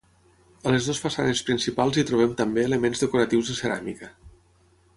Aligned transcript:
A 0.69 0.71
les 0.75 0.87
dues 0.87 1.01
façanes 1.03 1.43
principals 1.49 1.99
hi 1.99 2.05
trobem 2.13 2.33
també 2.41 2.63
elements 2.71 3.05
decoratius 3.05 3.53
de 3.53 3.59
ceràmica. 3.61 4.11